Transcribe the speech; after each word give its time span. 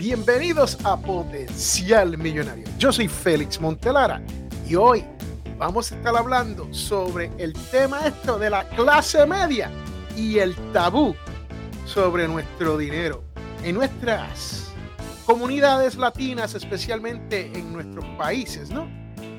Bienvenidos 0.00 0.78
a 0.82 0.96
Potencial 0.96 2.16
Millonario. 2.16 2.64
Yo 2.78 2.90
soy 2.90 3.06
Félix 3.06 3.60
Montelara 3.60 4.22
y 4.66 4.74
hoy 4.74 5.04
vamos 5.58 5.92
a 5.92 5.94
estar 5.94 6.16
hablando 6.16 6.72
sobre 6.72 7.30
el 7.36 7.52
tema 7.70 8.06
esto 8.06 8.38
de 8.38 8.48
la 8.48 8.66
clase 8.70 9.26
media 9.26 9.70
y 10.16 10.38
el 10.38 10.56
tabú 10.72 11.14
sobre 11.84 12.26
nuestro 12.26 12.78
dinero 12.78 13.24
en 13.62 13.74
nuestras 13.74 14.72
comunidades 15.26 15.96
latinas, 15.96 16.54
especialmente 16.54 17.52
en 17.54 17.70
nuestros 17.70 18.06
países, 18.16 18.70
¿no? 18.70 18.88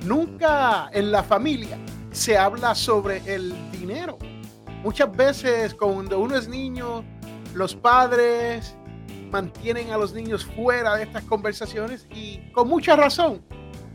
Nunca 0.06 0.92
en 0.94 1.12
la 1.12 1.24
familia 1.24 1.80
se 2.12 2.38
habla 2.38 2.76
sobre 2.76 3.24
el 3.26 3.52
dinero. 3.72 4.20
Muchas 4.84 5.12
veces 5.12 5.74
cuando 5.74 6.20
uno 6.20 6.36
es 6.36 6.48
niño, 6.48 7.04
los 7.56 7.76
padres 7.76 8.76
mantienen 9.32 9.92
a 9.92 9.98
los 9.98 10.14
niños 10.14 10.46
fuera 10.46 10.96
de 10.96 11.04
estas 11.04 11.24
conversaciones 11.24 12.06
y 12.14 12.40
con 12.52 12.68
mucha 12.68 12.96
razón. 12.96 13.42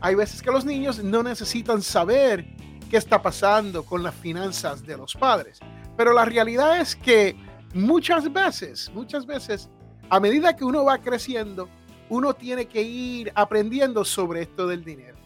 Hay 0.01 0.15
veces 0.15 0.41
que 0.41 0.51
los 0.51 0.65
niños 0.65 1.03
no 1.03 1.23
necesitan 1.23 1.81
saber 1.81 2.45
qué 2.89 2.97
está 2.97 3.21
pasando 3.21 3.83
con 3.83 4.03
las 4.03 4.15
finanzas 4.15 4.85
de 4.85 4.97
los 4.97 5.13
padres. 5.13 5.59
Pero 5.95 6.13
la 6.13 6.25
realidad 6.25 6.79
es 6.79 6.95
que 6.95 7.35
muchas 7.73 8.31
veces, 8.31 8.91
muchas 8.93 9.25
veces, 9.25 9.69
a 10.09 10.19
medida 10.19 10.55
que 10.55 10.63
uno 10.63 10.85
va 10.85 10.97
creciendo, 10.99 11.69
uno 12.09 12.33
tiene 12.33 12.67
que 12.67 12.81
ir 12.81 13.31
aprendiendo 13.35 14.05
sobre 14.05 14.43
esto 14.43 14.67
del 14.67 14.83
dinero. 14.83 15.17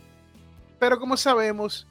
Pero 0.79 0.99
como 0.99 1.15
sabemos, 1.15 1.87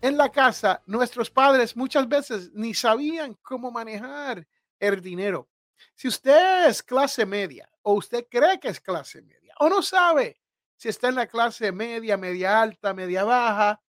en 0.00 0.16
la 0.16 0.30
casa, 0.30 0.82
nuestros 0.86 1.30
padres 1.30 1.76
muchas 1.76 2.08
veces 2.08 2.50
ni 2.54 2.74
sabían 2.74 3.36
cómo 3.42 3.70
manejar 3.70 4.46
el 4.78 5.00
dinero. 5.00 5.48
Si 5.94 6.08
usted 6.08 6.66
es 6.66 6.82
clase 6.82 7.26
media 7.26 7.68
o 7.82 7.94
usted 7.94 8.26
cree 8.30 8.58
que 8.58 8.68
es 8.68 8.80
clase 8.80 9.22
media 9.22 9.54
o 9.58 9.68
no 9.68 9.82
sabe 9.82 10.40
si 10.76 10.88
está 10.88 11.08
en 11.08 11.14
la 11.14 11.26
clase 11.26 11.72
media, 11.72 12.16
media 12.16 12.60
alta, 12.60 12.92
media 12.92 13.24
baja, 13.24 13.80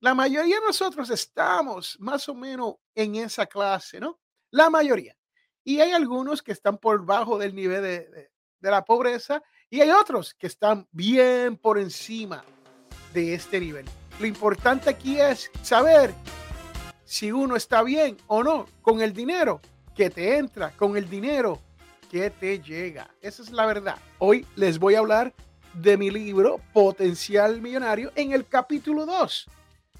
la 0.00 0.14
mayoría 0.14 0.60
de 0.60 0.66
nosotros 0.66 1.08
estamos 1.10 1.96
más 2.00 2.28
o 2.28 2.34
menos 2.34 2.74
en 2.94 3.14
esa 3.16 3.46
clase, 3.46 4.00
¿no? 4.00 4.20
La 4.50 4.68
mayoría. 4.68 5.16
Y 5.62 5.80
hay 5.80 5.92
algunos 5.92 6.42
que 6.42 6.52
están 6.52 6.78
por 6.78 7.06
bajo 7.06 7.38
del 7.38 7.54
nivel 7.54 7.82
de, 7.82 8.30
de 8.60 8.70
la 8.70 8.84
pobreza 8.84 9.42
y 9.70 9.80
hay 9.80 9.90
otros 9.90 10.34
que 10.34 10.46
están 10.46 10.86
bien 10.90 11.56
por 11.56 11.78
encima 11.78 12.44
de 13.14 13.34
este 13.34 13.60
nivel. 13.60 13.86
Lo 14.18 14.26
importante 14.26 14.90
aquí 14.90 15.18
es 15.18 15.50
saber 15.62 16.14
si 17.04 17.32
uno 17.32 17.56
está 17.56 17.82
bien 17.82 18.16
o 18.26 18.42
no 18.42 18.66
con 18.82 19.00
el 19.00 19.12
dinero 19.12 19.60
que 19.94 20.10
te 20.10 20.36
entra, 20.36 20.72
con 20.76 20.96
el 20.96 21.08
dinero 21.08 21.60
que 22.10 22.30
te 22.30 22.60
llega. 22.60 23.08
Esa 23.20 23.42
es 23.42 23.50
la 23.50 23.66
verdad. 23.66 23.96
Hoy 24.18 24.46
les 24.56 24.78
voy 24.78 24.94
a 24.94 24.98
hablar 24.98 25.32
de 25.74 25.96
mi 25.96 26.10
libro 26.10 26.60
Potencial 26.72 27.60
Millonario 27.60 28.12
en 28.16 28.32
el 28.32 28.46
capítulo 28.46 29.06
2. 29.06 29.46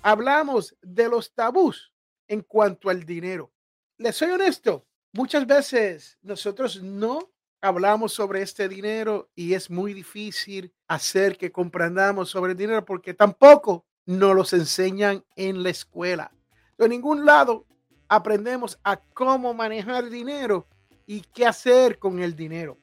Hablamos 0.03 0.75
de 0.83 1.09
los 1.09 1.33
tabús 1.33 1.93
en 2.29 2.43
cuanto 2.43 2.91
al 2.91 3.05
dinero. 3.05 3.53
Les 3.97 4.17
soy 4.17 4.31
honesto, 4.31 4.85
muchas 5.13 5.47
veces 5.47 6.19
nosotros 6.23 6.83
no 6.83 7.31
hablamos 7.61 8.13
sobre 8.13 8.43
este 8.43 8.69
dinero 8.69 9.31
y 9.35 9.55
es 9.55 9.71
muy 9.71 9.95
difícil 9.95 10.75
hacer 10.89 11.39
que 11.39 11.53
comprendamos 11.53 12.31
sobre 12.31 12.53
el 12.53 12.59
dinero 12.59 12.85
porque 12.85 13.15
tampoco 13.15 13.87
nos 14.07 14.35
los 14.35 14.53
enseñan 14.53 15.25
en 15.37 15.63
la 15.63 15.71
escuela. 15.71 16.33
De 16.77 16.89
ningún 16.89 17.25
lado 17.25 17.67
aprendemos 18.09 18.79
a 18.85 18.97
cómo 18.97 19.55
manejar 19.55 20.09
dinero 20.09 20.67
y 21.07 21.21
qué 21.21 21.47
hacer 21.47 21.99
con 21.99 22.21
el 22.21 22.35
dinero. 22.35 22.79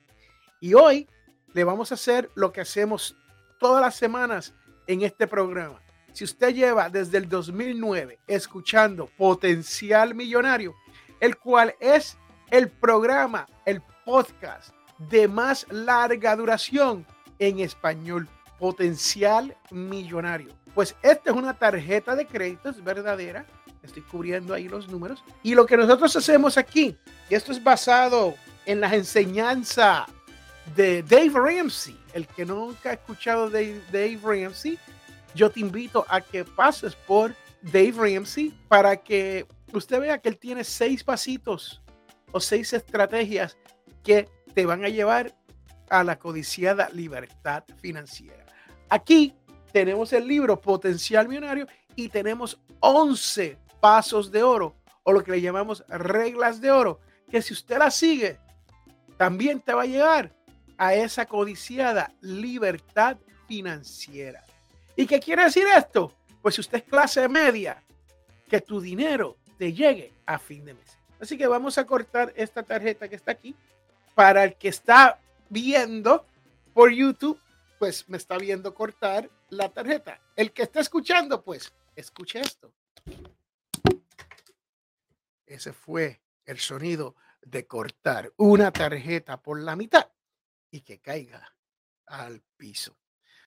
Y 0.59 0.73
hoy 0.73 1.08
le 1.53 1.63
vamos 1.63 1.91
a 1.91 1.95
hacer 1.95 2.30
lo 2.36 2.52
que 2.52 2.61
hacemos 2.61 3.16
todas 3.59 3.81
las 3.81 3.96
semanas 3.96 4.53
en 4.88 5.01
este 5.01 5.28
programa. 5.28 5.79
Si 6.13 6.23
usted 6.23 6.53
lleva 6.53 6.90
desde 6.90 7.18
el 7.18 7.29
2009 7.29 8.19
escuchando 8.28 9.07
Potencial 9.18 10.13
Millonario, 10.13 10.75
el 11.19 11.38
cual 11.38 11.75
es 11.79 12.17
el 12.50 12.69
programa, 12.69 13.47
el 13.66 13.81
podcast 14.06 14.73
de 15.09 15.28
más 15.28 15.66
larga 15.69 16.35
duración 16.35 17.06
en 17.40 17.59
español, 17.59 18.28
Potencial 18.59 19.56
Millonario. 19.72 20.53
Pues 20.75 20.96
esta 21.01 21.31
es 21.31 21.35
una 21.35 21.53
tarjeta 21.53 22.16
de 22.16 22.28
créditos 22.28 22.84
verdadera 22.84 23.46
Estoy 23.84 24.03
cubriendo 24.03 24.53
ahí 24.53 24.68
los 24.68 24.88
números. 24.88 25.24
Y 25.44 25.56
lo 25.56 25.66
que 25.66 25.78
nosotros 25.78 26.16
hacemos 26.16 26.58
aquí, 26.58 26.96
y 27.30 27.36
esto 27.36 27.52
es 27.52 27.64
basado 27.64 28.36
en 28.66 28.80
las 28.80 28.94
enseñanzas 28.94 30.08
de 30.75 31.03
Dave 31.03 31.31
Ramsey. 31.34 31.97
El 32.14 32.28
que 32.28 32.46
nunca 32.46 32.91
ha 32.91 32.94
escuchado 32.94 33.50
de 33.50 33.81
Dave 33.91 34.20
Ramsey, 34.24 34.78
yo 35.34 35.50
te 35.50 35.62
invito 35.62 36.06
a 36.09 36.22
que 36.22 36.44
pases 36.44 36.96
por 36.96 37.36
Dave 37.62 37.94
Ramsey 37.96 38.53
para 38.68 38.97
que 38.97 39.46
usted 39.74 40.00
vea 40.00 40.18
que 40.18 40.30
él 40.30 40.38
tiene 40.38 40.64
seis 40.64 41.03
pasitos 41.03 41.81
o 42.31 42.40
seis 42.40 42.74
estrategias 42.74 43.58
que 44.03 44.28
te 44.53 44.66
van 44.66 44.84
a 44.84 44.90
llevar 44.90 45.36
a 45.90 46.03
la 46.03 46.18
codiciada 46.18 46.90
libertad 46.94 47.64
financiera. 47.81 48.46
Aquí 48.90 49.34
tenemos 49.72 50.12
el 50.14 50.28
libro 50.28 50.59
Potencial 50.59 51.28
Millonario 51.28 51.68
y 51.96 52.09
tenemos 52.09 52.59
11 52.80 53.58
pasos 53.81 54.31
de 54.31 54.44
oro 54.44 54.75
o 55.03 55.12
lo 55.12 55.24
que 55.24 55.31
le 55.31 55.42
llamamos 55.42 55.84
reglas 55.90 56.62
de 56.62 56.72
oro, 56.72 57.02
que 57.30 57.42
si 57.42 57.53
usted 57.53 57.78
las 57.78 57.96
sigue, 57.96 58.40
también 59.18 59.59
te 59.59 59.74
va 59.74 59.81
a 59.81 59.88
llegar 59.88 60.31
a 60.78 60.94
esa 60.94 61.25
codiciada 61.25 62.14
libertad 62.22 63.18
financiera. 63.47 64.46
¿Y 64.96 65.06
qué 65.06 65.20
quiere 65.20 65.44
decir 65.44 65.66
esto? 65.75 66.14
Pues 66.41 66.56
si 66.56 66.62
usted 66.62 66.80
es 66.80 66.84
clase 66.84 67.28
media, 67.28 67.84
que 68.50 68.62
tu 68.62 68.81
dinero 68.81 69.38
te 69.58 69.74
llegue 69.74 70.14
a 70.25 70.40
fin 70.40 70.66
de 70.66 70.74
mes. 70.74 70.97
Así 71.20 71.38
que 71.38 71.47
vamos 71.47 71.78
a 71.78 71.86
cortar 71.86 72.34
esta 72.36 72.64
tarjeta 72.64 73.08
que 73.08 73.16
está 73.16 73.31
aquí. 73.31 73.56
Para 74.16 74.44
el 74.44 74.56
que 74.56 74.68
está 74.68 75.20
viendo 75.50 76.25
por 76.74 76.91
YouTube, 76.91 77.40
pues 77.80 78.09
me 78.09 78.18
está 78.18 78.38
viendo 78.38 78.74
cortar 78.74 79.30
la 79.50 79.70
tarjeta. 79.70 80.20
El 80.36 80.52
que 80.52 80.64
está 80.64 80.80
escuchando, 80.80 81.44
pues 81.44 81.72
escuche 81.96 82.40
esto. 82.40 82.72
Ese 85.51 85.73
fue 85.73 86.22
el 86.45 86.59
sonido 86.59 87.17
de 87.41 87.67
cortar 87.67 88.31
una 88.38 88.72
tarjeta 88.72 89.41
por 89.41 89.59
la 89.59 89.75
mitad 89.75 90.09
y 90.69 90.79
que 90.79 91.01
caiga 91.01 91.53
al 92.06 92.41
piso. 92.56 92.97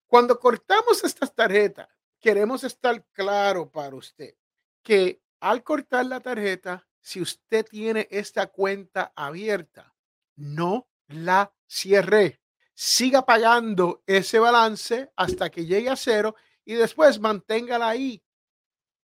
Cuando 0.06 0.38
cortamos 0.38 1.02
estas 1.02 1.34
tarjetas, 1.34 1.88
queremos 2.20 2.62
estar 2.62 3.02
claro 3.12 3.70
para 3.70 3.96
usted 3.96 4.34
que 4.82 5.22
al 5.40 5.62
cortar 5.64 6.04
la 6.04 6.20
tarjeta, 6.20 6.86
si 7.00 7.22
usted 7.22 7.64
tiene 7.64 8.06
esta 8.10 8.48
cuenta 8.48 9.14
abierta, 9.16 9.94
no 10.36 10.90
la 11.06 11.54
cierre. 11.66 12.42
Siga 12.74 13.24
pagando 13.24 14.02
ese 14.06 14.38
balance 14.38 15.10
hasta 15.16 15.48
que 15.48 15.64
llegue 15.64 15.88
a 15.88 15.96
cero 15.96 16.34
y 16.66 16.74
después 16.74 17.18
manténgala 17.18 17.88
ahí, 17.88 18.22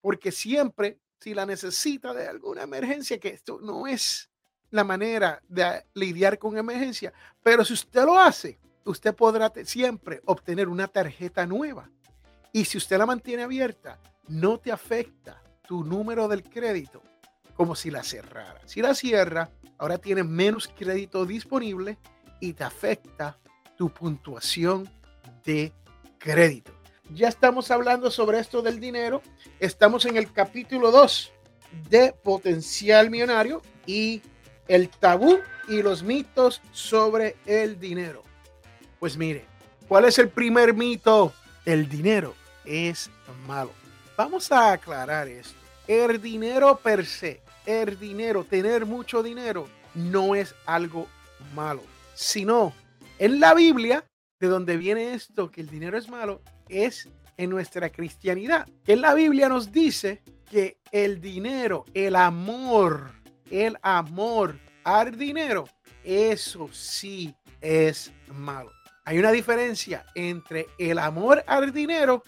porque 0.00 0.32
siempre 0.32 0.98
si 1.19 1.34
la 1.34 1.47
necesita 1.47 2.12
de 2.15 2.28
alguna 2.28 2.62
emergencia, 2.62 3.19
que 3.19 3.28
esto 3.28 3.59
no 3.60 3.87
es 3.87 4.31
la 4.71 4.84
manera 4.84 5.43
de 5.49 5.84
lidiar 5.94 6.38
con 6.38 6.56
emergencia, 6.59 7.12
pero 7.43 7.65
si 7.65 7.72
usted 7.72 8.04
lo 8.04 8.19
hace, 8.19 8.59
usted 8.84 9.15
podrá 9.15 9.53
siempre 9.65 10.21
obtener 10.27 10.69
una 10.69 10.88
tarjeta 10.88 11.47
nueva. 11.47 11.91
Y 12.53 12.65
si 12.65 12.78
usted 12.78 12.99
la 12.99 13.06
mantiene 13.06 13.43
abierta, 13.43 13.99
no 14.28 14.59
te 14.59 14.72
afecta 14.72 15.43
tu 15.66 15.84
número 15.84 16.28
del 16.28 16.43
crédito 16.43 17.03
como 17.54 17.75
si 17.75 17.91
la 17.91 18.03
cerrara. 18.03 18.60
Si 18.66 18.83
la 18.83 18.95
cierra, 18.95 19.51
ahora 19.78 19.98
tienes 19.98 20.27
menos 20.27 20.69
crédito 20.69 21.24
disponible 21.24 21.98
y 22.41 22.53
te 22.53 22.65
afecta 22.65 23.39
tu 23.77 23.92
puntuación 23.92 24.89
de 25.45 25.72
crédito. 26.19 26.75
Ya 27.14 27.28
estamos 27.28 27.70
hablando 27.70 28.10
sobre 28.10 28.41
esto 28.41 28.62
del 28.62 28.80
dinero. 28.80 29.22
Estamos 29.60 30.04
en 30.06 30.16
el 30.16 30.32
capítulo 30.32 30.91
2 30.91 31.32
de 31.88 32.12
Potencial 32.12 33.10
Millonario 33.10 33.62
y 33.86 34.22
el 34.66 34.88
tabú 34.88 35.38
y 35.68 35.82
los 35.82 36.03
mitos 36.03 36.60
sobre 36.72 37.36
el 37.47 37.78
dinero. 37.78 38.24
Pues 38.98 39.16
mire, 39.16 39.44
¿cuál 39.86 40.06
es 40.06 40.18
el 40.18 40.28
primer 40.28 40.74
mito? 40.74 41.32
El 41.64 41.88
dinero 41.88 42.34
es 42.64 43.09
malo. 43.47 43.70
Vamos 44.16 44.50
a 44.50 44.72
aclarar 44.72 45.28
esto. 45.28 45.54
El 45.86 46.20
dinero 46.20 46.76
per 46.82 47.06
se, 47.06 47.41
el 47.66 47.98
dinero, 48.00 48.42
tener 48.42 48.84
mucho 48.84 49.22
dinero, 49.22 49.68
no 49.94 50.34
es 50.34 50.56
algo 50.66 51.06
malo, 51.54 51.82
sino 52.14 52.72
en 53.18 53.38
la 53.38 53.54
Biblia, 53.54 54.04
de 54.41 54.48
donde 54.48 54.76
viene 54.76 55.14
esto, 55.14 55.52
que 55.52 55.60
el 55.60 55.70
dinero 55.70 55.97
es 55.97 56.09
malo, 56.09 56.42
es 56.68 57.09
en 57.36 57.51
nuestra 57.51 57.91
cristianidad. 57.91 58.66
Que 58.84 58.97
la 58.97 59.15
Biblia 59.15 59.48
nos 59.48 59.72
dice 59.72 60.22
que 60.51 60.78
el 60.92 61.21
dinero, 61.21 61.84
el 61.95 62.16
amor, 62.16 63.13
el 63.51 63.77
amor 63.83 64.59
al 64.84 65.16
dinero, 65.16 65.68
eso 66.04 66.68
sí 66.72 67.34
es 67.60 68.13
malo. 68.28 68.71
Hay 69.04 69.18
una 69.18 69.33
diferencia 69.33 70.04
entre 70.15 70.66
el 70.78 70.98
amor 70.98 71.45
al 71.47 71.72
dinero 71.72 72.22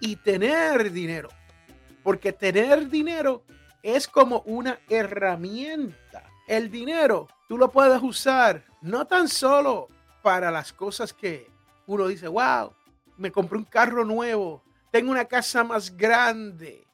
y 0.00 0.16
tener 0.16 0.90
dinero. 0.92 1.28
Porque 2.02 2.32
tener 2.32 2.88
dinero 2.88 3.44
es 3.82 4.08
como 4.08 4.40
una 4.46 4.78
herramienta. 4.88 6.24
El 6.46 6.70
dinero 6.70 7.28
tú 7.48 7.58
lo 7.58 7.70
puedes 7.70 8.02
usar 8.02 8.64
no 8.80 9.06
tan 9.06 9.28
solo 9.28 9.88
para 10.22 10.50
las 10.50 10.72
cosas 10.72 11.12
que 11.12 11.50
uno 11.86 12.06
dice, 12.06 12.28
wow, 12.28 12.72
me 13.18 13.30
compré 13.30 13.58
un 13.58 13.64
carro 13.64 14.04
nuevo, 14.04 14.62
tengo 14.90 15.10
una 15.10 15.26
casa 15.26 15.64
más 15.64 15.94
grande. 15.96 16.86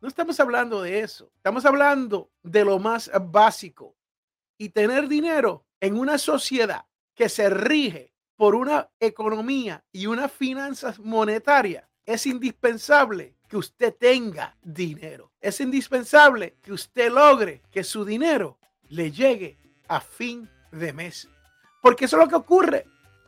No 0.00 0.08
estamos 0.08 0.40
hablando 0.40 0.82
de 0.82 1.00
eso, 1.00 1.30
estamos 1.36 1.64
hablando 1.64 2.30
de 2.42 2.64
lo 2.64 2.78
más 2.78 3.10
básico. 3.30 3.94
Y 4.56 4.70
tener 4.70 5.08
dinero 5.08 5.64
en 5.80 5.98
una 5.98 6.18
sociedad 6.18 6.84
que 7.14 7.28
se 7.28 7.50
rige 7.50 8.12
por 8.36 8.54
una 8.54 8.88
economía 8.98 9.84
y 9.92 10.06
una 10.06 10.28
finanzas 10.28 10.98
monetaria, 10.98 11.88
es 12.04 12.26
indispensable 12.26 13.36
que 13.48 13.56
usted 13.56 13.94
tenga 13.94 14.56
dinero. 14.62 15.30
Es 15.40 15.60
indispensable 15.60 16.56
que 16.62 16.72
usted 16.72 17.12
logre 17.12 17.62
que 17.70 17.84
su 17.84 18.04
dinero 18.04 18.58
le 18.88 19.12
llegue 19.12 19.58
a 19.88 20.00
fin 20.00 20.48
de 20.70 20.92
mes. 20.92 21.28
Porque 21.80 22.06
eso 22.06 22.16
es 22.16 22.24
lo 22.24 22.28
que 22.28 22.36
ocurre, 22.36 22.86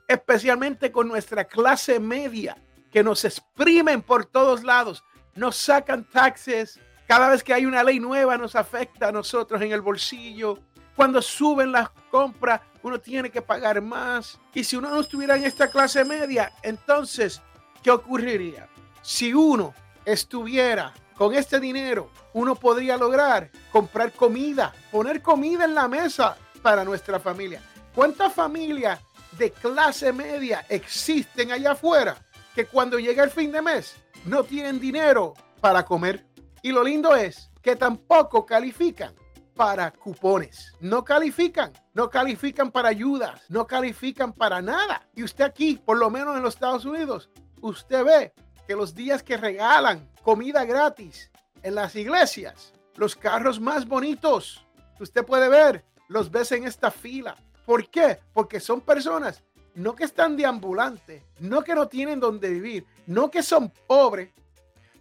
especialmente 0.08 0.92
con 0.92 1.08
nuestra 1.08 1.44
clase 1.44 1.98
media, 2.00 2.56
que 2.90 3.02
nos 3.02 3.24
exprimen 3.24 4.02
por 4.02 4.24
todos 4.24 4.62
lados, 4.62 5.02
nos 5.34 5.56
sacan 5.56 6.04
taxes. 6.04 6.78
Cada 7.06 7.28
vez 7.28 7.42
que 7.42 7.52
hay 7.52 7.66
una 7.66 7.82
ley 7.82 7.98
nueva 8.00 8.36
nos 8.38 8.54
afecta 8.54 9.08
a 9.08 9.12
nosotros 9.12 9.60
en 9.62 9.72
el 9.72 9.80
bolsillo. 9.80 10.58
Cuando 10.96 11.20
suben 11.20 11.72
las 11.72 11.90
compras, 12.10 12.60
uno 12.82 13.00
tiene 13.00 13.30
que 13.30 13.42
pagar 13.42 13.82
más. 13.82 14.38
Y 14.52 14.62
si 14.62 14.76
uno 14.76 14.90
no 14.90 15.00
estuviera 15.00 15.36
en 15.36 15.44
esta 15.44 15.68
clase 15.68 16.04
media, 16.04 16.52
entonces, 16.62 17.42
¿qué 17.82 17.90
ocurriría? 17.90 18.68
Si 19.02 19.34
uno 19.34 19.74
estuviera 20.04 20.94
con 21.16 21.34
este 21.34 21.58
dinero, 21.58 22.10
uno 22.32 22.54
podría 22.54 22.96
lograr 22.96 23.50
comprar 23.72 24.12
comida, 24.12 24.72
poner 24.92 25.20
comida 25.20 25.64
en 25.64 25.74
la 25.74 25.88
mesa 25.88 26.36
para 26.62 26.84
nuestra 26.84 27.18
familia. 27.18 27.60
¿Cuántas 27.94 28.32
familias 28.32 29.00
de 29.38 29.50
clase 29.50 30.12
media 30.12 30.64
existen 30.68 31.52
allá 31.52 31.72
afuera 31.72 32.16
que 32.54 32.66
cuando 32.66 32.98
llega 32.98 33.24
el 33.24 33.30
fin 33.30 33.52
de 33.52 33.62
mes 33.62 33.96
no 34.24 34.44
tienen 34.44 34.80
dinero 34.80 35.34
para 35.60 35.84
comer? 35.84 36.26
Y 36.62 36.72
lo 36.72 36.82
lindo 36.82 37.14
es 37.14 37.50
que 37.62 37.76
tampoco 37.76 38.46
califican 38.46 39.14
para 39.54 39.90
cupones. 39.90 40.72
No 40.80 41.04
califican, 41.04 41.72
no 41.94 42.10
califican 42.10 42.70
para 42.70 42.88
ayudas, 42.88 43.42
no 43.48 43.66
califican 43.66 44.32
para 44.32 44.60
nada. 44.60 45.06
Y 45.14 45.22
usted 45.22 45.44
aquí, 45.44 45.80
por 45.84 45.98
lo 45.98 46.10
menos 46.10 46.36
en 46.36 46.42
los 46.42 46.54
Estados 46.54 46.84
Unidos, 46.84 47.30
usted 47.60 48.04
ve 48.04 48.32
que 48.66 48.74
los 48.74 48.94
días 48.94 49.22
que 49.22 49.36
regalan 49.36 50.10
comida 50.22 50.64
gratis 50.64 51.30
en 51.62 51.74
las 51.74 51.94
iglesias, 51.96 52.72
los 52.96 53.16
carros 53.16 53.60
más 53.60 53.86
bonitos 53.86 54.66
que 54.96 55.02
usted 55.02 55.24
puede 55.24 55.48
ver, 55.48 55.84
los 56.08 56.30
ves 56.30 56.52
en 56.52 56.64
esta 56.64 56.90
fila. 56.90 57.36
¿Por 57.64 57.88
qué? 57.88 58.18
Porque 58.32 58.60
son 58.60 58.80
personas 58.80 59.42
no 59.74 59.94
que 59.94 60.04
están 60.04 60.36
deambulantes, 60.36 61.22
no 61.40 61.62
que 61.62 61.74
no 61.74 61.88
tienen 61.88 62.20
donde 62.20 62.48
vivir, 62.48 62.86
no 63.06 63.30
que 63.30 63.42
son 63.42 63.72
pobres, 63.86 64.30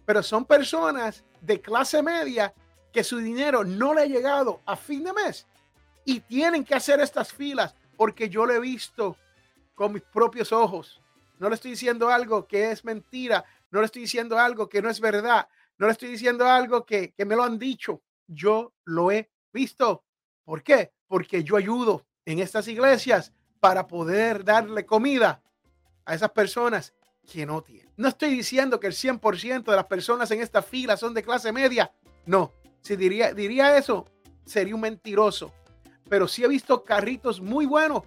pero 0.04 0.22
son 0.22 0.44
personas 0.44 1.24
de 1.40 1.60
clase 1.60 2.02
media 2.02 2.52
que 2.92 3.04
su 3.04 3.18
dinero 3.18 3.64
no 3.64 3.94
le 3.94 4.02
ha 4.02 4.06
llegado 4.06 4.60
a 4.66 4.76
fin 4.76 5.04
de 5.04 5.12
mes 5.12 5.46
y 6.04 6.20
tienen 6.20 6.64
que 6.64 6.74
hacer 6.74 7.00
estas 7.00 7.32
filas 7.32 7.74
porque 7.96 8.28
yo 8.28 8.46
lo 8.46 8.52
he 8.52 8.60
visto 8.60 9.16
con 9.74 9.92
mis 9.92 10.02
propios 10.02 10.52
ojos. 10.52 11.00
No 11.38 11.48
le 11.48 11.54
estoy 11.56 11.72
diciendo 11.72 12.08
algo 12.08 12.46
que 12.46 12.70
es 12.70 12.84
mentira, 12.84 13.44
no 13.70 13.80
le 13.80 13.86
estoy 13.86 14.02
diciendo 14.02 14.38
algo 14.38 14.68
que 14.68 14.82
no 14.82 14.90
es 14.90 15.00
verdad, 15.00 15.48
no 15.78 15.86
le 15.86 15.92
estoy 15.92 16.10
diciendo 16.10 16.46
algo 16.46 16.84
que, 16.84 17.12
que 17.12 17.24
me 17.24 17.36
lo 17.36 17.44
han 17.44 17.58
dicho. 17.58 18.02
Yo 18.26 18.72
lo 18.84 19.10
he 19.10 19.30
visto. 19.52 20.04
¿Por 20.44 20.62
qué? 20.62 20.92
Porque 21.06 21.42
yo 21.42 21.56
ayudo 21.56 22.06
en 22.26 22.38
estas 22.38 22.68
iglesias 22.68 23.32
para 23.60 23.86
poder 23.86 24.44
darle 24.44 24.84
comida 24.84 25.42
a 26.04 26.14
esas 26.14 26.30
personas 26.30 26.94
que 27.30 27.46
no 27.46 27.62
tienen. 27.62 27.90
No 27.96 28.08
estoy 28.08 28.30
diciendo 28.30 28.78
que 28.78 28.86
el 28.86 28.92
100% 28.92 29.64
de 29.64 29.76
las 29.76 29.86
personas 29.86 30.30
en 30.30 30.40
esta 30.40 30.62
fila 30.62 30.96
son 30.96 31.14
de 31.14 31.22
clase 31.22 31.52
media. 31.52 31.92
No, 32.26 32.52
si 32.80 32.96
diría, 32.96 33.32
diría 33.32 33.76
eso, 33.76 34.06
sería 34.44 34.74
un 34.74 34.82
mentiroso. 34.82 35.52
Pero 36.08 36.28
sí 36.28 36.44
he 36.44 36.48
visto 36.48 36.84
carritos 36.84 37.40
muy 37.40 37.64
buenos, 37.64 38.02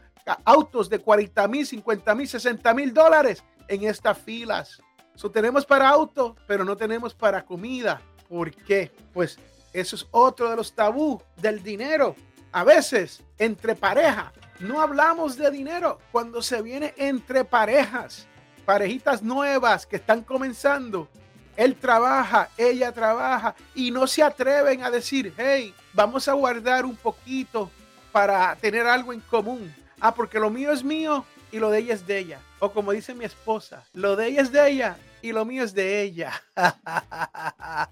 autos 0.46 0.90
de 0.90 1.00
40 1.00 1.48
mil, 1.48 1.66
50 1.66 2.16
mil, 2.16 2.28
60 2.28 2.74
mil 2.74 2.94
dólares 2.94 3.44
en 3.68 3.84
estas 3.84 4.18
filas. 4.18 4.82
So, 5.16 5.32
tenemos 5.32 5.66
para 5.66 5.90
auto, 5.90 6.36
pero 6.46 6.64
no 6.64 6.78
tenemos 6.78 7.16
para 7.16 7.44
comida. 7.44 8.02
¿Por 8.30 8.52
qué? 8.52 8.92
Pues 9.14 9.40
eso 9.74 9.96
es 9.96 10.08
otro 10.12 10.50
de 10.50 10.56
los 10.56 10.74
tabú 10.74 11.20
del 11.38 11.64
dinero. 11.64 12.16
A 12.52 12.64
veces, 12.64 13.22
entre 13.38 13.76
pareja, 13.76 14.32
no 14.60 14.82
hablamos 14.82 15.38
de 15.38 15.52
dinero 15.52 16.00
cuando 16.12 16.42
se 16.42 16.62
viene 16.62 16.94
entre 16.98 17.44
parejas, 17.44 18.28
parejitas 18.66 19.22
nuevas 19.22 19.86
que 19.86 19.98
están 19.98 20.24
comenzando. 20.24 21.08
Él 21.56 21.76
trabaja, 21.76 22.50
ella 22.58 22.92
trabaja 22.92 23.56
y 23.76 23.92
no 23.92 24.08
se 24.08 24.24
atreven 24.24 24.84
a 24.84 24.92
decir, 24.92 25.34
hey, 25.38 25.74
vamos 25.94 26.28
a 26.28 26.34
guardar 26.34 26.86
un 26.86 26.96
poquito 26.96 27.70
para 28.12 28.56
tener 28.56 28.86
algo 28.88 29.14
en 29.14 29.20
común. 29.22 29.74
Ah, 30.00 30.14
porque 30.14 30.40
lo 30.40 30.50
mío 30.50 30.72
es 30.72 30.84
mío 30.84 31.26
y 31.52 31.60
lo 31.60 31.70
de 31.70 31.80
ella 31.80 31.94
es 31.94 32.06
de 32.06 32.18
ella. 32.20 32.40
O 32.60 32.72
como 32.72 32.92
dice 32.92 33.14
mi 33.14 33.26
esposa, 33.26 33.84
lo 33.94 34.16
de 34.16 34.28
ella 34.28 34.42
es 34.42 34.52
de 34.52 34.70
ella 34.70 34.98
y 35.22 35.32
lo 35.32 35.46
mío 35.46 35.64
es 35.64 35.74
de 35.74 36.02
ella. 36.02 36.42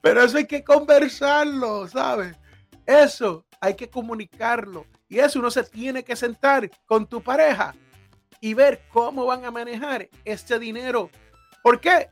Pero 0.00 0.22
eso 0.22 0.38
hay 0.38 0.46
que 0.46 0.64
conversarlo, 0.64 1.86
¿sabes? 1.88 2.36
Eso 2.86 3.44
hay 3.60 3.74
que 3.74 3.90
comunicarlo. 3.90 4.86
Y 5.08 5.18
eso 5.18 5.38
uno 5.38 5.50
se 5.50 5.64
tiene 5.64 6.02
que 6.02 6.16
sentar 6.16 6.70
con 6.86 7.06
tu 7.06 7.22
pareja 7.22 7.74
y 8.40 8.54
ver 8.54 8.82
cómo 8.90 9.26
van 9.26 9.44
a 9.44 9.50
manejar 9.50 10.08
este 10.24 10.58
dinero. 10.58 11.10
¿Por 11.62 11.80
qué? 11.80 12.08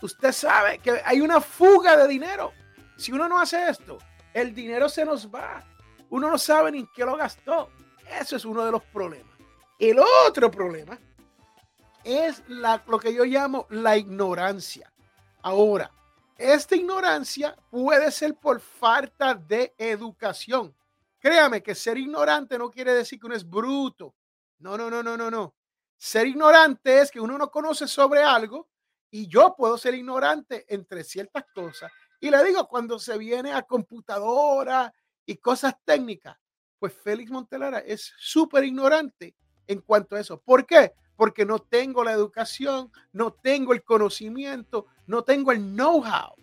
Usted 0.00 0.32
sabe 0.32 0.78
que 0.78 1.00
hay 1.04 1.20
una 1.20 1.40
fuga 1.40 1.96
de 1.96 2.06
dinero. 2.06 2.52
Si 2.96 3.12
uno 3.12 3.28
no 3.28 3.38
hace 3.40 3.68
esto, 3.68 3.98
el 4.32 4.54
dinero 4.54 4.88
se 4.88 5.04
nos 5.04 5.28
va. 5.28 5.64
Uno 6.10 6.30
no 6.30 6.38
sabe 6.38 6.70
ni 6.70 6.80
en 6.80 6.88
qué 6.94 7.04
lo 7.04 7.16
gastó. 7.16 7.70
Eso 8.20 8.36
es 8.36 8.44
uno 8.44 8.64
de 8.64 8.70
los 8.70 8.82
problemas. 8.84 9.34
El 9.78 9.98
otro 10.26 10.50
problema 10.50 10.98
es 12.04 12.42
lo 12.48 12.98
que 13.00 13.12
yo 13.12 13.24
llamo 13.24 13.66
la 13.70 13.96
ignorancia. 13.96 14.92
Ahora, 15.42 15.90
esta 16.38 16.76
ignorancia 16.76 17.56
puede 17.70 18.10
ser 18.10 18.34
por 18.36 18.60
falta 18.60 19.34
de 19.34 19.74
educación. 19.78 20.74
Créame 21.18 21.62
que 21.62 21.74
ser 21.74 21.98
ignorante 21.98 22.58
no 22.58 22.70
quiere 22.70 22.92
decir 22.92 23.18
que 23.18 23.26
uno 23.26 23.34
es 23.34 23.48
bruto. 23.48 24.14
No, 24.58 24.76
no, 24.76 24.90
no, 24.90 25.02
no, 25.02 25.16
no, 25.16 25.30
no. 25.30 25.54
Ser 25.96 26.26
ignorante 26.26 27.00
es 27.00 27.10
que 27.10 27.20
uno 27.20 27.38
no 27.38 27.50
conoce 27.50 27.88
sobre 27.88 28.22
algo 28.22 28.68
y 29.10 29.26
yo 29.28 29.54
puedo 29.56 29.78
ser 29.78 29.94
ignorante 29.94 30.66
entre 30.68 31.04
ciertas 31.04 31.44
cosas. 31.54 31.90
Y 32.20 32.30
le 32.30 32.44
digo, 32.44 32.66
cuando 32.68 32.98
se 32.98 33.16
viene 33.16 33.52
a 33.52 33.62
computadora 33.62 34.92
y 35.24 35.36
cosas 35.36 35.74
técnicas, 35.84 36.36
pues 36.78 36.92
Félix 36.92 37.30
Montelara 37.30 37.78
es 37.78 38.12
súper 38.18 38.64
ignorante 38.64 39.34
en 39.66 39.80
cuanto 39.80 40.16
a 40.16 40.20
eso. 40.20 40.40
¿Por 40.40 40.66
qué? 40.66 40.92
Porque 41.16 41.44
no 41.44 41.58
tengo 41.58 42.04
la 42.04 42.12
educación, 42.12 42.92
no 43.12 43.32
tengo 43.32 43.72
el 43.72 43.82
conocimiento, 43.82 44.86
no 45.06 45.22
tengo 45.22 45.52
el 45.52 45.60
know-how 45.60 46.34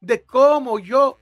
de 0.00 0.24
cómo 0.24 0.78
yo 0.78 1.20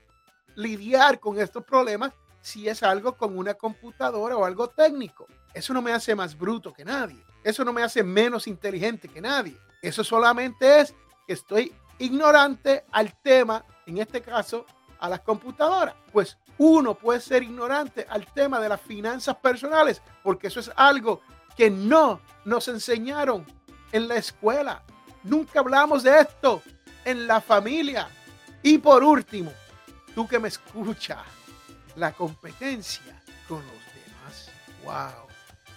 lidiar 0.55 1.19
con 1.19 1.39
estos 1.39 1.63
problemas 1.63 2.13
si 2.41 2.69
es 2.69 2.81
algo 2.83 3.17
con 3.17 3.37
una 3.37 3.55
computadora 3.55 4.37
o 4.37 4.45
algo 4.45 4.69
técnico. 4.69 5.27
Eso 5.53 5.73
no 5.73 5.81
me 5.81 5.91
hace 5.91 6.15
más 6.15 6.37
bruto 6.37 6.71
que 6.71 6.85
nadie. 6.85 7.21
Eso 7.43 7.65
no 7.65 7.73
me 7.73 7.83
hace 7.83 8.03
menos 8.03 8.47
inteligente 8.47 9.07
que 9.07 9.21
nadie. 9.21 9.57
Eso 9.81 10.03
solamente 10.03 10.79
es 10.79 10.95
que 11.25 11.33
estoy 11.33 11.73
ignorante 11.99 12.85
al 12.91 13.19
tema, 13.21 13.65
en 13.85 13.97
este 13.97 14.21
caso, 14.21 14.65
a 14.99 15.09
las 15.09 15.21
computadoras. 15.21 15.95
Pues 16.11 16.37
uno 16.57 16.95
puede 16.95 17.21
ser 17.21 17.43
ignorante 17.43 18.05
al 18.09 18.25
tema 18.33 18.59
de 18.59 18.69
las 18.69 18.81
finanzas 18.81 19.35
personales, 19.37 20.01
porque 20.23 20.47
eso 20.47 20.59
es 20.59 20.71
algo 20.75 21.21
que 21.55 21.69
no 21.69 22.21
nos 22.47 22.69
enseñaron 22.69 23.45
en 23.91 24.07
la 24.07 24.15
escuela. 24.15 24.81
Nunca 25.23 25.59
hablamos 25.59 26.01
de 26.03 26.17
esto 26.21 26.63
en 27.03 27.27
la 27.27 27.41
familia. 27.41 28.07
Y 28.63 28.77
por 28.77 29.03
último, 29.03 29.51
tú 30.15 30.25
que 30.25 30.39
me 30.39 30.47
escuchas, 30.47 31.25
la 31.97 32.13
competencia 32.13 33.21
con 33.49 33.57
los 33.57 33.81
demás. 33.93 34.49
Wow, 34.85 35.27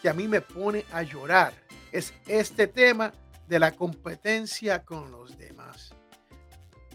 que 0.00 0.08
a 0.08 0.14
mí 0.14 0.28
me 0.28 0.40
pone 0.40 0.86
a 0.92 1.02
llorar. 1.02 1.52
Es 1.90 2.14
este 2.28 2.68
tema 2.68 3.12
de 3.48 3.58
la 3.58 3.72
competencia 3.72 4.84
con 4.84 5.10
los 5.10 5.36
demás. 5.36 5.92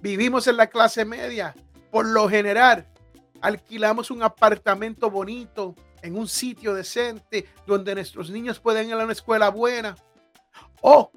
Vivimos 0.01 0.48
en 0.48 0.55
la 0.55 0.67
clase 0.67 1.03
media. 1.03 1.53
Por 1.91 2.05
lo 2.05 2.29
general, 2.29 2.88
alquilamos 3.41 4.10
un 4.10 4.24
apartamento 4.24 5.12
bonito 5.12 5.75
en 6.02 6.18
un 6.18 6.28
sitio 6.28 6.74
decente 6.74 7.46
donde 7.66 7.96
nuestros 7.96 8.30
niños 8.30 8.60
pueden 8.60 8.90
ir 8.90 8.94
a 8.94 9.04
una 9.04 9.14
escuela 9.14 9.50
buena. 9.50 9.96
O 10.82 11.12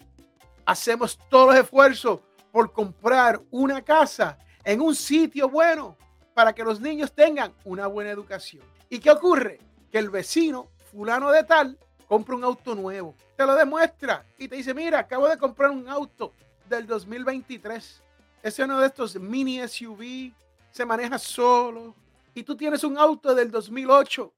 hacemos 0.64 1.18
todos 1.28 1.54
los 1.54 1.64
esfuerzos 1.64 2.20
por 2.52 2.73
comprar 2.73 3.40
una 3.50 3.82
casa 3.82 4.38
en 4.64 4.80
un 4.80 4.94
sitio 4.94 5.49
bueno 5.49 5.97
para 6.35 6.52
que 6.52 6.62
los 6.62 6.80
niños 6.80 7.12
tengan 7.12 7.52
una 7.64 7.87
buena 7.87 8.11
educación. 8.11 8.62
¿Y 8.88 8.99
qué 8.99 9.11
ocurre? 9.11 9.58
Que 9.90 9.99
el 9.99 10.11
vecino, 10.11 10.68
fulano 10.90 11.30
de 11.30 11.44
tal, 11.44 11.78
compra 12.06 12.37
un 12.37 12.44
auto 12.44 12.75
nuevo, 12.75 13.14
te 13.37 13.44
lo 13.44 13.54
demuestra 13.54 14.25
y 14.38 14.49
te 14.49 14.56
dice, 14.56 14.73
mira, 14.73 15.00
acabo 15.00 15.28
de 15.28 15.37
comprar 15.37 15.70
un 15.70 15.88
auto 15.88 16.32
del 16.68 16.87
2023. 16.87 18.02
Es 18.42 18.58
uno 18.58 18.80
de 18.80 18.87
estos 18.87 19.16
mini 19.16 19.66
SUV, 19.66 20.32
se 20.70 20.85
maneja 20.85 21.18
solo. 21.18 21.94
Y 22.35 22.42
tú 22.42 22.56
tienes 22.56 22.85
un 22.85 22.97
auto 22.99 23.35
del 23.35 23.50
2008 23.50 24.32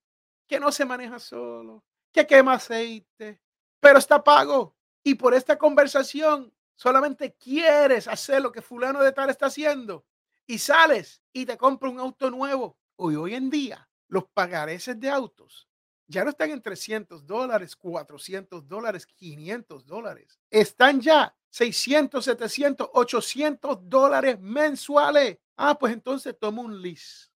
que 0.51 0.59
no 0.59 0.73
se 0.73 0.85
maneja 0.85 1.21
solo, 1.21 1.85
que 2.13 2.27
quema 2.27 2.55
aceite, 2.55 3.41
pero 3.79 4.01
está 4.01 4.23
pago. 4.25 4.75
Y 5.01 5.15
por 5.15 5.33
esta 5.33 5.57
conversación 5.57 6.53
solamente 6.75 7.37
quieres 7.37 8.09
hacer 8.09 8.43
lo 8.43 8.51
que 8.51 8.61
fulano 8.61 9.01
de 9.01 9.13
tal 9.13 9.31
está 9.31 9.47
haciendo 9.47 10.05
y 10.49 10.59
sales 10.59 11.23
y 11.33 11.47
te 11.47 11.57
compra 11.57 11.89
un 11.89 12.01
auto 12.01 12.33
nuevo. 12.33 12.77
Hoy, 12.97 13.15
hoy 13.15 13.37
en 13.37 13.49
día, 13.49 13.89
los 14.09 14.25
pagareces 14.25 14.99
de 14.99 15.09
autos 15.09 15.69
ya 16.09 16.25
no 16.25 16.31
están 16.31 16.51
en 16.51 16.61
300 16.61 17.25
dólares, 17.25 17.77
400 17.77 18.67
dólares, 18.67 19.07
500 19.07 19.87
dólares. 19.87 20.41
Están 20.51 21.01
ya 21.01 21.33
600, 21.51 22.25
700, 22.25 22.91
800 22.93 23.89
dólares 23.89 24.41
mensuales. 24.41 25.39
Ah, 25.57 25.79
pues 25.79 25.93
entonces 25.93 26.37
toma 26.37 26.63
un 26.63 26.83
lease. 26.83 27.29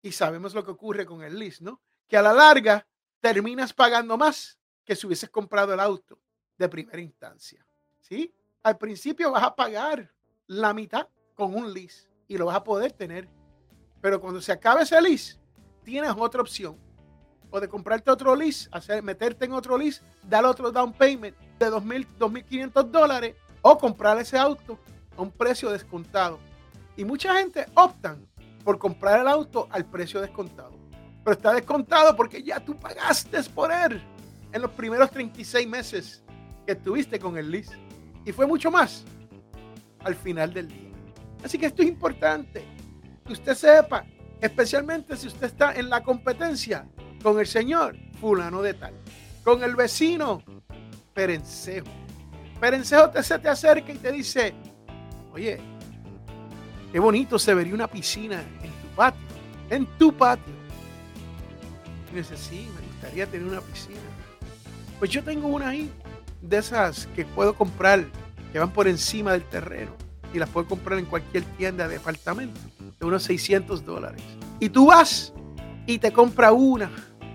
Y 0.00 0.12
sabemos 0.12 0.54
lo 0.54 0.64
que 0.64 0.70
ocurre 0.70 1.04
con 1.04 1.22
el 1.22 1.38
lease, 1.38 1.62
¿no? 1.62 1.82
Que 2.12 2.18
a 2.18 2.20
la 2.20 2.34
larga 2.34 2.86
terminas 3.22 3.72
pagando 3.72 4.18
más 4.18 4.58
que 4.84 4.94
si 4.94 5.06
hubieses 5.06 5.30
comprado 5.30 5.72
el 5.72 5.80
auto 5.80 6.20
de 6.58 6.68
primera 6.68 7.00
instancia. 7.00 7.66
¿Sí? 8.02 8.30
Al 8.62 8.76
principio 8.76 9.30
vas 9.30 9.42
a 9.42 9.56
pagar 9.56 10.12
la 10.46 10.74
mitad 10.74 11.08
con 11.34 11.54
un 11.54 11.72
lease 11.72 12.10
y 12.28 12.36
lo 12.36 12.44
vas 12.44 12.56
a 12.56 12.64
poder 12.64 12.92
tener. 12.92 13.30
Pero 14.02 14.20
cuando 14.20 14.42
se 14.42 14.52
acabe 14.52 14.82
ese 14.82 15.00
lease, 15.00 15.40
tienes 15.84 16.12
otra 16.14 16.42
opción. 16.42 16.78
O 17.50 17.58
de 17.58 17.66
comprarte 17.66 18.10
otro 18.10 18.36
lease, 18.36 18.68
hacer, 18.72 19.02
meterte 19.02 19.46
en 19.46 19.52
otro 19.52 19.78
lease, 19.78 20.02
dar 20.22 20.44
otro 20.44 20.70
down 20.70 20.92
payment 20.92 21.34
de 21.58 21.70
2.000, 21.70 22.06
2.500 22.18 22.90
dólares 22.90 23.36
o 23.62 23.78
comprar 23.78 24.18
ese 24.18 24.36
auto 24.36 24.78
a 25.16 25.22
un 25.22 25.30
precio 25.30 25.70
descontado. 25.70 26.38
Y 26.94 27.06
mucha 27.06 27.38
gente 27.38 27.64
optan 27.74 28.28
por 28.62 28.78
comprar 28.78 29.18
el 29.18 29.28
auto 29.28 29.66
al 29.70 29.86
precio 29.86 30.20
descontado 30.20 30.81
pero 31.24 31.36
está 31.36 31.52
descontado 31.52 32.16
porque 32.16 32.42
ya 32.42 32.60
tú 32.60 32.76
pagaste 32.76 33.42
por 33.54 33.72
él 33.72 34.02
en 34.52 34.62
los 34.62 34.70
primeros 34.72 35.10
36 35.10 35.68
meses 35.68 36.22
que 36.66 36.72
estuviste 36.72 37.18
con 37.18 37.36
el 37.36 37.50
lease. 37.50 37.76
Y 38.24 38.32
fue 38.32 38.46
mucho 38.46 38.70
más 38.70 39.04
al 40.00 40.14
final 40.14 40.52
del 40.52 40.68
día. 40.68 40.90
Así 41.44 41.58
que 41.58 41.66
esto 41.66 41.82
es 41.82 41.88
importante, 41.88 42.64
que 43.26 43.32
usted 43.32 43.54
sepa, 43.54 44.04
especialmente 44.40 45.16
si 45.16 45.26
usted 45.26 45.46
está 45.46 45.74
en 45.74 45.88
la 45.88 46.02
competencia 46.02 46.86
con 47.22 47.38
el 47.38 47.46
señor 47.46 47.96
fulano 48.20 48.62
de 48.62 48.74
tal, 48.74 48.94
con 49.44 49.62
el 49.62 49.74
vecino 49.74 50.42
Perencejo. 51.14 51.86
Perencejo 52.60 53.10
te, 53.10 53.22
se 53.22 53.38
te 53.38 53.48
acerca 53.48 53.92
y 53.92 53.96
te 53.96 54.12
dice, 54.12 54.54
oye, 55.32 55.60
qué 56.92 57.00
bonito 57.00 57.38
se 57.38 57.54
vería 57.54 57.74
una 57.74 57.88
piscina 57.88 58.40
en 58.62 58.70
tu 58.70 58.88
patio, 58.94 59.20
en 59.70 59.86
tu 59.98 60.16
patio 60.16 60.61
dice, 62.20 62.36
sí, 62.36 62.68
me 62.74 62.86
gustaría 62.86 63.26
tener 63.26 63.46
una 63.46 63.60
piscina. 63.60 64.00
Pues 64.98 65.10
yo 65.10 65.22
tengo 65.24 65.48
una 65.48 65.68
ahí, 65.68 65.90
de 66.40 66.58
esas 66.58 67.06
que 67.08 67.24
puedo 67.24 67.54
comprar, 67.54 68.04
que 68.52 68.58
van 68.58 68.72
por 68.72 68.88
encima 68.88 69.32
del 69.32 69.44
terreno. 69.44 69.92
Y 70.34 70.38
las 70.38 70.48
puedo 70.48 70.66
comprar 70.66 70.98
en 70.98 71.04
cualquier 71.04 71.44
tienda 71.56 71.86
de 71.86 71.94
departamento, 71.94 72.58
de 72.98 73.06
unos 73.06 73.22
600 73.24 73.84
dólares. 73.84 74.22
Y 74.60 74.70
tú 74.70 74.86
vas 74.86 75.32
y 75.86 75.98
te 75.98 76.12
compra 76.12 76.52
una 76.52 76.90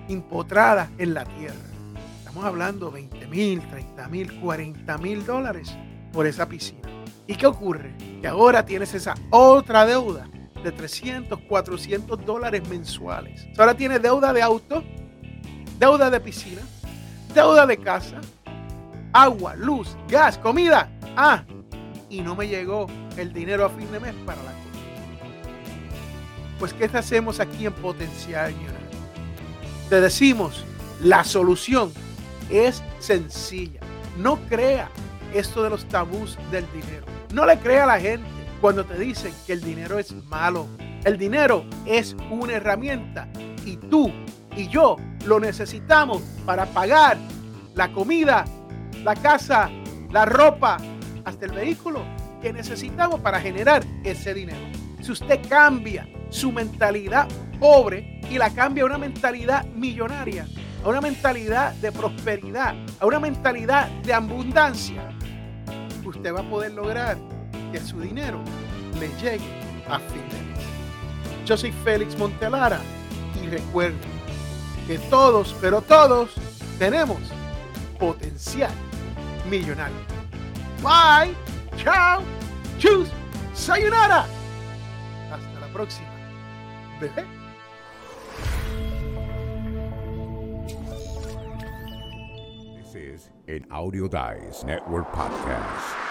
empotrada 0.10 0.90
en 0.98 1.14
la 1.14 1.26
tierra. 1.26 1.56
Estamos 2.20 2.46
hablando 2.46 2.92
20 2.92 3.28
mil, 3.28 3.62
30 3.68 4.08
mil, 4.08 4.40
40 4.40 4.98
mil 4.98 5.26
dólares 5.26 5.76
por 6.12 6.26
esa 6.26 6.48
piscina. 6.48 6.90
¿Y 7.28 7.36
qué 7.36 7.46
ocurre? 7.46 7.94
Que 8.22 8.28
ahora 8.28 8.66
tienes 8.66 8.94
esa 8.94 9.16
otra 9.30 9.86
deuda 9.86 10.28
de 10.68 10.74
300, 10.74 11.40
400 11.48 12.26
dólares 12.26 12.68
mensuales. 12.68 13.48
Ahora 13.58 13.74
tiene 13.74 14.00
deuda 14.00 14.34
de 14.34 14.42
auto, 14.42 14.84
deuda 15.80 16.10
de 16.10 16.20
piscina, 16.20 16.62
deuda 17.34 17.66
de 17.66 17.78
casa, 17.78 18.20
agua, 19.14 19.56
luz, 19.56 19.96
gas, 20.10 20.38
comida. 20.38 20.90
Ah, 21.16 21.46
y 22.10 22.20
no 22.20 22.36
me 22.36 22.50
llegó 22.50 22.88
el 23.16 23.32
dinero 23.32 23.64
a 23.64 23.70
fin 23.70 23.90
de 23.94 24.00
mes 24.02 24.14
para 24.26 24.44
la 24.44 24.52
comida. 24.52 24.68
Pues, 26.60 26.74
¿qué 26.74 26.86
hacemos 26.86 27.40
aquí 27.40 27.66
en 27.66 27.74
Potencial 27.74 28.54
Te 29.88 30.02
decimos, 30.02 30.66
la 31.02 31.24
solución 31.24 31.94
es 32.50 32.84
sencilla. 33.00 33.80
No 34.18 34.38
crea 34.50 34.90
esto 35.34 35.64
de 35.64 35.70
los 35.70 35.86
tabús 35.86 36.38
del 36.52 36.66
dinero. 36.74 37.06
No 37.34 37.46
le 37.46 37.58
crea 37.58 37.86
a 37.86 37.88
la 37.88 38.00
gente 38.02 38.37
cuando 38.62 38.86
te 38.86 38.98
dicen 38.98 39.34
que 39.46 39.54
el 39.54 39.62
dinero 39.62 40.00
es 40.00 40.14
malo. 40.26 40.68
El 41.04 41.18
dinero 41.18 41.66
es 41.86 42.16
una 42.30 42.54
herramienta 42.54 43.28
y 43.66 43.78
tú 43.78 44.12
y 44.56 44.68
yo 44.68 44.98
lo 45.26 45.40
necesitamos 45.40 46.22
para 46.46 46.66
pagar 46.66 47.18
la 47.76 47.92
comida, 47.92 48.46
la 49.04 49.16
casa, 49.16 49.70
la 50.12 50.26
ropa, 50.26 50.78
hasta 51.26 51.46
el 51.46 51.52
vehículo 51.52 52.02
que 52.42 52.54
necesitamos 52.54 53.20
para 53.20 53.40
generar 53.40 53.84
ese 54.04 54.34
dinero. 54.34 54.66
Si 55.02 55.12
usted 55.12 55.40
cambia 55.48 56.08
su 56.30 56.52
mentalidad 56.52 57.28
pobre 57.60 58.22
y 58.30 58.38
la 58.38 58.50
cambia 58.50 58.84
a 58.84 58.88
una 58.88 58.98
mentalidad 58.98 59.66
millonaria, 59.68 60.48
a 60.84 60.90
una 60.90 61.02
mentalidad 61.02 61.74
de 61.76 61.92
prosperidad, 61.92 62.76
a 63.00 63.06
una 63.06 63.20
mentalidad 63.20 63.90
de 64.04 64.14
abundancia, 64.14 65.10
usted 66.06 66.34
va 66.34 66.40
a 66.40 66.50
poder 66.50 66.72
lograr 66.74 67.18
su 67.82 68.00
dinero 68.00 68.40
le 69.00 69.08
llegue 69.22 69.84
a 69.88 70.00
fin 70.00 70.22
de 70.30 70.42
mes. 70.42 70.66
Yo 71.46 71.58
soy 71.58 71.72
Félix 71.84 72.18
Montelara 72.18 72.82
y 73.42 73.48
recuerden 73.48 74.00
que 74.86 74.98
todos, 75.10 75.56
pero 75.62 75.82
todos, 75.82 76.32
tenemos 76.80 77.20
potencial 78.00 78.72
millonario. 79.50 79.98
Bye, 80.82 81.36
chao, 81.78 82.22
chus, 82.80 83.10
sayonara. 83.54 84.26
Hasta 85.32 85.60
la 85.60 85.68
próxima, 85.74 86.10
bebé. 87.00 87.26
This 92.78 92.96
is 92.96 93.30
an 93.48 93.66
Audio 93.72 94.08
Dice 94.08 94.64
Network 94.64 95.12
podcast. 95.12 96.07